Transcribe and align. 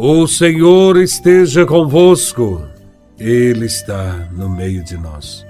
O 0.00 0.28
Senhor 0.28 0.96
esteja 0.96 1.66
convosco, 1.66 2.62
Ele 3.18 3.66
está 3.66 4.28
no 4.30 4.48
meio 4.48 4.84
de 4.84 4.96
nós. 4.96 5.44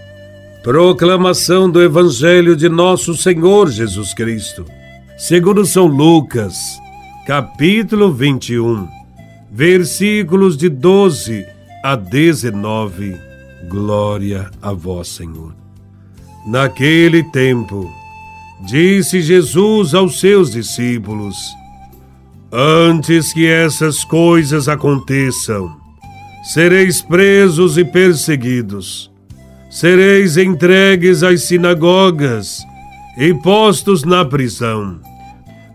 Proclamação 0.63 1.71
do 1.71 1.83
Evangelho 1.83 2.57
de 2.57 2.67
Nosso 2.67 3.15
Senhor 3.15 3.71
Jesus 3.71 4.15
Cristo, 4.15 4.65
segundo 5.19 5.67
São 5.67 5.85
Lucas, 5.85 6.81
capítulo 7.27 8.11
21, 8.11 8.89
versículos 9.53 10.57
de 10.57 10.71
12 10.71 11.45
a 11.85 11.95
19. 11.95 13.21
Glória 13.69 14.51
a 14.63 14.73
Vós, 14.73 15.09
Senhor. 15.09 15.55
Naquele 16.47 17.23
tempo, 17.23 17.87
disse 18.67 19.21
Jesus 19.21 19.93
aos 19.93 20.19
seus 20.19 20.53
discípulos: 20.53 21.37
Antes 22.51 23.33
que 23.33 23.47
essas 23.47 24.03
coisas 24.05 24.69
aconteçam, 24.69 25.71
sereis 26.55 27.03
presos 27.03 27.77
e 27.77 27.85
perseguidos, 27.85 29.11
sereis 29.71 30.39
entregues 30.39 31.23
às 31.23 31.43
sinagogas 31.43 32.61
e 33.19 33.35
postos 33.35 34.03
na 34.03 34.25
prisão, 34.25 34.99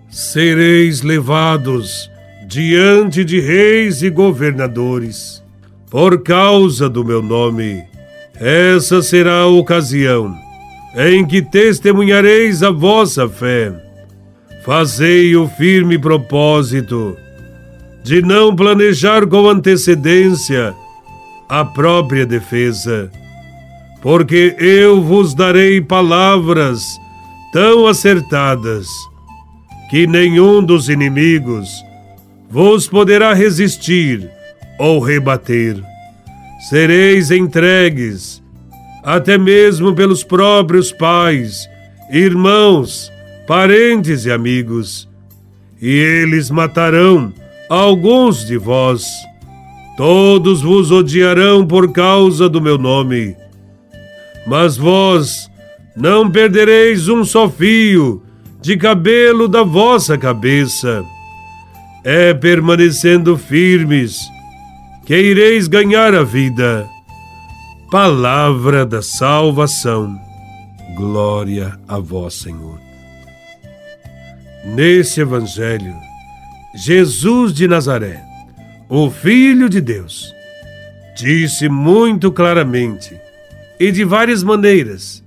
sereis 0.10 1.04
levados 1.04 2.10
diante 2.48 3.24
de 3.24 3.40
reis 3.40 4.02
e 4.02 4.10
governadores, 4.10 5.44
por 5.92 6.24
causa 6.24 6.90
do 6.90 7.06
meu 7.06 7.22
nome. 7.22 7.84
Essa 8.36 9.04
será 9.04 9.42
a 9.42 9.48
ocasião 9.48 10.36
em 10.96 11.26
que 11.26 11.42
testemunhareis 11.42 12.64
a 12.64 12.72
vossa 12.72 13.28
fé. 13.28 13.74
Fazei 14.66 15.36
o 15.36 15.48
firme 15.48 16.00
propósito 16.00 17.18
de 18.02 18.22
não 18.22 18.56
planejar 18.56 19.28
com 19.28 19.50
antecedência 19.50 20.74
a 21.50 21.66
própria 21.66 22.26
defesa, 22.26 23.12
porque 24.02 24.56
eu 24.58 25.02
vos 25.02 25.34
darei 25.34 25.82
palavras 25.82 26.82
tão 27.52 27.86
acertadas 27.88 28.88
que 29.90 30.08
nenhum 30.08 30.64
dos 30.64 30.88
inimigos 30.88 31.70
vos 32.50 32.88
poderá 32.88 33.34
resistir 33.34 34.30
ou 34.80 35.00
rebater. 35.00 35.76
Sereis 36.70 37.32
entregues, 37.32 38.42
até 39.04 39.38
mesmo 39.38 39.94
pelos 39.94 40.24
próprios 40.24 40.92
pais, 40.94 41.68
irmãos, 42.10 43.13
parentes 43.48 44.26
e 44.26 44.32
amigos, 44.32 45.10
e 45.82 45.90
eles 45.90 46.50
matarão 46.50 47.34
alguns 47.70 48.46
de 48.46 48.58
vós. 48.58 49.06
Todos 49.98 50.62
vos 50.62 50.92
odiarão 50.92 51.66
por 51.66 51.92
causa 51.92 52.50
do 52.50 52.62
meu 52.62 52.78
nome. 52.78 53.36
Mas 54.48 54.76
vós 54.76 55.50
não 55.96 56.30
perdereis 56.30 57.08
um 57.08 57.24
só 57.24 57.50
fio 57.50 58.24
de 58.62 58.78
cabelo 58.78 59.48
da 59.48 59.62
vossa 59.62 60.18
cabeça. 60.18 61.04
É 62.04 62.34
permanecendo 62.34 63.38
firmes 63.38 64.18
que 65.06 65.16
ireis 65.16 65.68
ganhar 65.68 66.16
a 66.16 66.24
vida. 66.24 66.88
Palavra 67.92 68.86
da 68.86 69.02
salvação. 69.02 70.18
Glória 70.96 71.78
a 71.88 72.00
vós, 72.00 72.36
Senhor. 72.36 72.83
Neste 74.66 75.20
Evangelho, 75.20 75.94
Jesus 76.74 77.54
de 77.54 77.68
Nazaré, 77.68 78.24
o 78.90 79.10
Filho 79.12 79.68
de 79.68 79.82
Deus, 79.82 80.34
disse 81.18 81.68
muito 81.68 82.32
claramente 82.32 83.20
e 83.80 83.92
de 83.92 84.04
várias 84.06 84.42
maneiras 84.42 85.24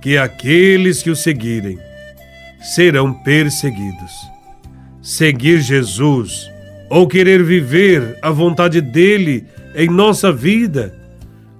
que 0.00 0.16
aqueles 0.16 1.02
que 1.02 1.10
o 1.10 1.16
seguirem 1.16 1.78
serão 2.60 3.12
perseguidos. 3.12 4.12
Seguir 5.02 5.60
Jesus 5.60 6.48
ou 6.88 7.08
querer 7.08 7.42
viver 7.42 8.16
a 8.22 8.30
vontade 8.30 8.80
dele 8.80 9.44
em 9.74 9.88
nossa 9.88 10.32
vida 10.32 10.94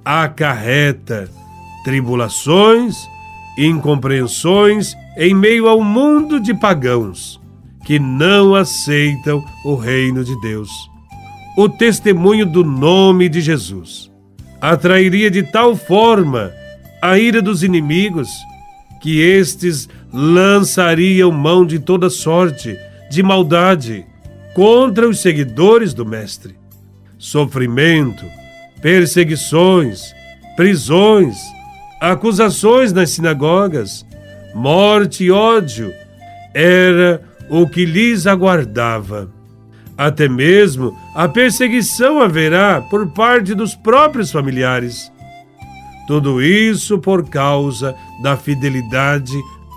acarreta 0.04 1.28
tribulações, 1.84 2.96
incompreensões 3.58 4.94
em 5.16 5.34
meio 5.34 5.69
ao 5.69 5.82
mundo 5.82 6.38
de 6.38 6.54
pagãos 6.54 7.41
que 7.84 7.98
não 7.98 8.54
aceitam 8.54 9.42
o 9.64 9.74
reino 9.74 10.22
de 10.22 10.38
Deus. 10.41 10.70
O 11.56 11.69
testemunho 11.69 12.46
do 12.46 12.62
nome 12.62 13.28
de 13.28 13.41
Jesus 13.41 14.10
atrairia 14.60 15.30
de 15.30 15.42
tal 15.42 15.74
forma 15.74 16.52
a 17.02 17.19
ira 17.19 17.41
dos 17.41 17.62
inimigos 17.62 18.28
que 19.00 19.20
estes 19.20 19.88
lançariam 20.12 21.32
mão 21.32 21.64
de 21.64 21.78
toda 21.78 22.10
sorte 22.10 22.76
de 23.10 23.22
maldade 23.22 24.04
contra 24.54 25.08
os 25.08 25.20
seguidores 25.20 25.94
do 25.94 26.04
Mestre. 26.04 26.56
Sofrimento, 27.16 28.25
perseguições, 28.82 30.12
prisões, 30.56 31.36
acusações 32.00 32.92
nas 32.92 33.10
sinagogas, 33.10 34.06
morte 34.54 35.25
e 35.25 35.31
ódio 35.31 35.92
era 36.54 37.22
o 37.48 37.69
que 37.69 37.84
lhes 37.84 38.26
aguardava. 38.26 39.31
Até 39.97 40.28
mesmo 40.28 40.97
a 41.14 41.28
perseguição 41.28 42.20
haverá 42.20 42.81
por 42.81 43.08
parte 43.08 43.54
dos 43.54 43.75
próprios 43.75 44.31
familiares. 44.31 45.12
Tudo 46.06 46.41
isso 46.41 46.98
por 46.98 47.28
causa 47.28 47.94
da 48.22 48.37
fidelidade 48.37 49.37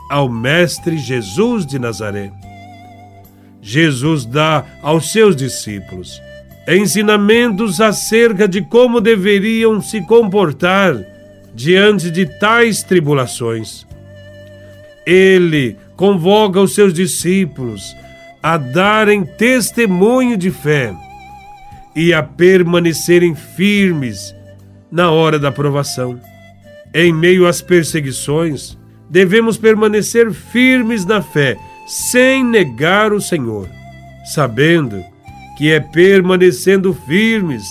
ao 0.09 0.29
Mestre 0.29 0.97
Jesus 0.97 1.65
de 1.65 1.79
Nazaré. 1.79 2.31
Jesus 3.61 4.25
dá 4.25 4.63
aos 4.81 5.11
seus 5.11 5.35
discípulos 5.35 6.21
ensinamentos 6.67 7.81
acerca 7.81 8.47
de 8.47 8.61
como 8.61 9.01
deveriam 9.01 9.81
se 9.81 10.01
comportar 10.01 10.95
diante 11.53 12.09
de 12.09 12.25
tais 12.25 12.83
tribulações. 12.83 13.85
Ele 15.05 15.77
convoca 15.95 16.59
os 16.59 16.73
seus 16.73 16.93
discípulos 16.93 17.95
a 18.41 18.57
darem 18.57 19.23
testemunho 19.23 20.35
de 20.37 20.49
fé 20.49 20.93
e 21.95 22.13
a 22.13 22.23
permanecerem 22.23 23.35
firmes 23.35 24.33
na 24.91 25.11
hora 25.11 25.37
da 25.37 25.51
provação. 25.51 26.19
Em 26.93 27.13
meio 27.13 27.47
às 27.47 27.61
perseguições, 27.61 28.77
devemos 29.09 29.57
permanecer 29.57 30.31
firmes 30.31 31.05
na 31.05 31.21
fé, 31.21 31.57
sem 31.85 32.43
negar 32.43 33.13
o 33.13 33.21
Senhor, 33.21 33.67
sabendo 34.25 35.03
que 35.57 35.71
é 35.71 35.79
permanecendo 35.79 36.93
firmes 36.93 37.63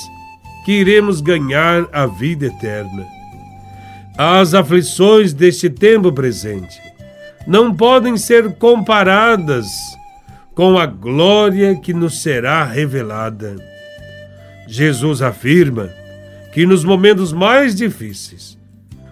que 0.65 0.73
iremos 0.73 1.21
ganhar 1.21 1.89
a 1.93 2.07
vida 2.07 2.47
eterna. 2.47 3.20
As 4.23 4.53
aflições 4.53 5.33
deste 5.33 5.71
tempo 5.71 6.13
presente 6.13 6.79
não 7.47 7.75
podem 7.75 8.19
ser 8.19 8.53
comparadas 8.57 9.65
com 10.55 10.79
a 10.79 10.85
glória 10.85 11.75
que 11.75 11.95
nos 11.95 12.21
será 12.21 12.63
revelada. 12.63 13.57
Jesus 14.69 15.23
afirma 15.23 15.89
que 16.53 16.67
nos 16.67 16.85
momentos 16.85 17.33
mais 17.33 17.75
difíceis, 17.75 18.59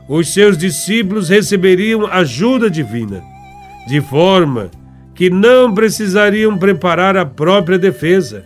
os 0.07 0.29
seus 0.29 0.59
discípulos 0.59 1.31
receberiam 1.31 2.07
ajuda 2.07 2.69
divina, 2.69 3.25
de 3.89 4.03
forma 4.03 4.71
que 5.15 5.31
não 5.31 5.73
precisariam 5.73 6.59
preparar 6.59 7.17
a 7.17 7.25
própria 7.25 7.79
defesa. 7.79 8.45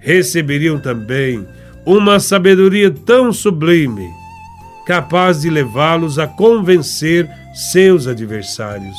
Receberiam 0.00 0.80
também 0.80 1.46
uma 1.84 2.18
sabedoria 2.18 2.90
tão 2.90 3.30
sublime, 3.30 4.21
capaz 4.86 5.40
de 5.42 5.50
levá-los 5.50 6.18
a 6.18 6.26
convencer 6.26 7.28
seus 7.54 8.06
adversários. 8.06 8.96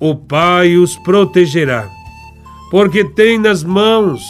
O 0.00 0.14
Pai 0.14 0.76
os 0.76 0.96
protegerá, 0.96 1.88
porque 2.70 3.04
tem 3.04 3.38
nas 3.38 3.64
mãos 3.64 4.22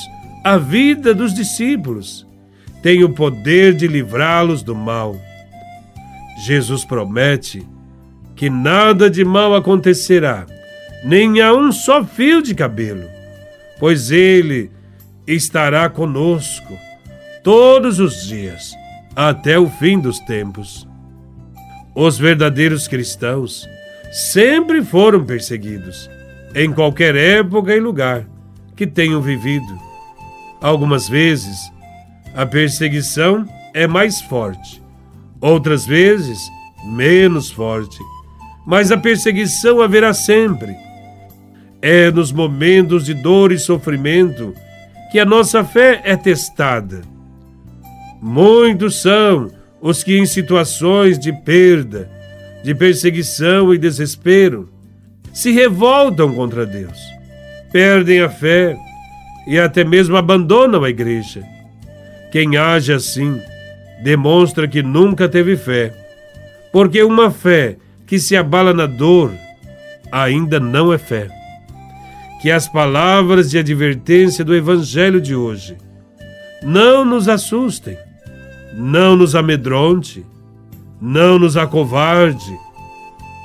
a 0.45 0.57
vida 0.57 1.15
dos 1.15 1.35
discípulos, 1.35 2.27
tem 2.83 3.05
o 3.05 3.11
poder 3.11 3.75
de 3.75 3.87
livrá-los 3.87 4.63
do 4.63 4.75
mal. 4.75 5.17
Jesus 6.47 6.85
promete 6.85 7.67
que 8.35 8.49
nada 8.49 9.11
de 9.11 9.25
mal 9.25 9.55
acontecerá, 9.55 10.47
nem 11.05 11.41
a 11.41 11.53
um 11.53 11.73
só 11.73 12.05
fio 12.05 12.41
de 12.41 12.55
cabelo, 12.55 13.05
pois 13.79 14.11
Ele 14.11 14.71
estará 15.27 15.89
conosco 15.91 16.79
todos 17.43 17.99
os 17.99 18.27
dias, 18.27 18.78
até 19.21 19.59
o 19.59 19.69
fim 19.69 19.99
dos 19.99 20.21
tempos. 20.21 20.87
Os 21.93 22.17
verdadeiros 22.17 22.87
cristãos 22.87 23.69
sempre 24.13 24.81
foram 24.81 25.25
perseguidos, 25.25 26.09
em 26.55 26.73
qualquer 26.73 27.17
época 27.17 27.75
e 27.75 27.81
lugar 27.81 28.25
que 28.77 28.87
tenham 28.87 29.21
vivido. 29.21 29.77
Algumas 30.61 31.09
vezes, 31.09 31.59
a 32.33 32.47
perseguição 32.47 33.45
é 33.75 33.89
mais 33.89 34.23
forte, 34.23 34.81
outras 35.41 35.85
vezes, 35.85 36.39
menos 36.85 37.51
forte, 37.51 37.99
mas 38.65 38.93
a 38.93 38.97
perseguição 38.97 39.81
haverá 39.81 40.15
sempre. 40.15 40.77
É 41.83 42.09
nos 42.13 42.31
momentos 42.31 43.05
de 43.05 43.15
dor 43.15 43.51
e 43.51 43.59
sofrimento 43.59 44.55
que 45.11 45.19
a 45.19 45.25
nossa 45.25 45.65
fé 45.65 46.03
é 46.05 46.17
testada. 46.17 47.18
Muitos 48.21 49.01
são 49.01 49.51
os 49.81 50.03
que, 50.03 50.19
em 50.19 50.27
situações 50.27 51.19
de 51.19 51.33
perda, 51.33 52.11
de 52.65 52.75
perseguição 52.75 53.73
e 53.73 53.79
desespero, 53.79 54.69
se 55.33 55.53
revoltam 55.53 56.35
contra 56.35 56.67
Deus, 56.67 56.99
perdem 57.71 58.21
a 58.21 58.29
fé 58.29 58.77
e 59.47 59.59
até 59.59 59.85
mesmo 59.85 60.17
abandonam 60.17 60.83
a 60.83 60.91
igreja. 60.91 61.45
Quem 62.33 62.57
age 62.57 62.93
assim 62.93 63.41
demonstra 64.03 64.67
que 64.67 64.83
nunca 64.83 65.29
teve 65.29 65.57
fé, 65.57 65.93
porque 66.73 67.03
uma 67.03 67.31
fé 67.31 67.77
que 68.07 68.19
se 68.19 68.37
abala 68.37 68.75
na 68.75 68.87
dor 68.87 69.33
ainda 70.11 70.59
não 70.59 70.93
é 70.93 70.99
fé. 70.99 71.29
Que 72.41 72.51
as 72.51 72.69
palavras 72.69 73.51
de 73.51 73.59
advertência 73.59 74.45
do 74.45 74.55
Evangelho 74.55 75.21
de 75.21 75.35
hoje 75.35 75.77
não 76.63 77.05
nos 77.05 77.29
assustem, 77.29 77.97
não 78.75 79.17
nos 79.17 79.35
amedronte, 79.35 80.25
não 81.01 81.39
nos 81.39 81.57
acovarde, 81.57 82.59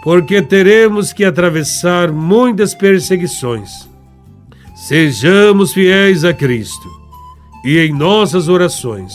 porque 0.04 0.42
teremos 0.42 1.14
que 1.14 1.24
atravessar 1.24 2.12
muitas 2.12 2.74
perseguições. 2.74 3.88
Sejamos 4.75 5.72
fiéis 5.72 6.25
a 6.25 6.34
Cristo 6.34 6.90
e 7.64 7.80
em 7.80 7.94
nossas 7.94 8.50
orações. 8.50 9.14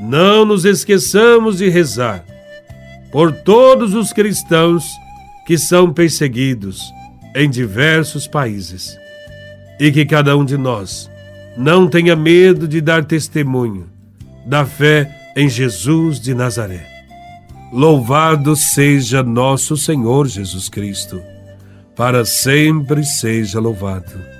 Não 0.00 0.44
nos 0.44 0.64
esqueçamos 0.64 1.58
de 1.58 1.68
rezar 1.68 2.24
por 3.12 3.32
todos 3.32 3.94
os 3.94 4.12
cristãos 4.12 4.84
que 5.46 5.56
são 5.56 5.92
perseguidos 5.92 6.92
em 7.34 7.48
diversos 7.48 8.26
países 8.26 8.98
e 9.78 9.92
que 9.92 10.04
cada 10.04 10.36
um 10.36 10.44
de 10.44 10.56
nós 10.56 11.08
não 11.56 11.86
tenha 11.86 12.16
medo 12.16 12.66
de 12.66 12.80
dar 12.80 13.04
testemunho 13.04 13.95
da 14.46 14.64
fé 14.64 15.10
em 15.36 15.48
Jesus 15.48 16.20
de 16.20 16.32
Nazaré. 16.32 16.86
Louvado 17.72 18.54
seja 18.54 19.22
nosso 19.22 19.76
Senhor 19.76 20.28
Jesus 20.28 20.68
Cristo, 20.68 21.20
para 21.96 22.24
sempre 22.24 23.04
seja 23.04 23.58
louvado. 23.58 24.35